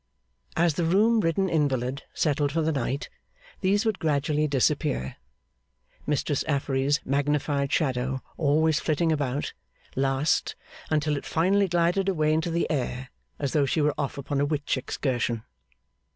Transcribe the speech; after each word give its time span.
As 0.55 0.73
the 0.73 0.83
room 0.83 1.19
ridden 1.19 1.47
invalid 1.47 2.05
settled 2.15 2.51
for 2.51 2.63
the 2.63 2.71
night, 2.71 3.07
these 3.59 3.85
would 3.85 3.99
gradually 3.99 4.47
disappear: 4.47 5.17
Mistress 6.07 6.43
Affery's 6.45 6.99
magnified 7.05 7.71
shadow 7.71 8.19
always 8.35 8.79
flitting 8.79 9.11
about, 9.11 9.53
last, 9.95 10.55
until 10.89 11.15
it 11.17 11.25
finally 11.27 11.67
glided 11.67 12.09
away 12.09 12.33
into 12.33 12.49
the 12.49 12.67
air, 12.71 13.11
as 13.37 13.53
though 13.53 13.67
she 13.67 13.79
were 13.79 13.93
off 13.95 14.17
upon 14.17 14.41
a 14.41 14.45
witch 14.45 14.75
excursion. 14.75 15.43